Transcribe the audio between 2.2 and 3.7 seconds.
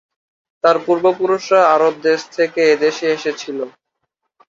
থেকে এদেশে এসেছিল।